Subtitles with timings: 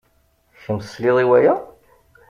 [0.61, 1.53] Kemm tesliḍ i waya?